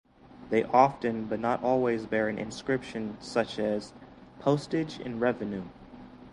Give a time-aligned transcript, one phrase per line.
[0.49, 3.93] They often but not always bear an inscription such as
[4.39, 5.65] "Postage and Revenue".